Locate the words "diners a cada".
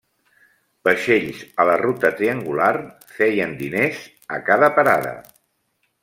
3.59-4.71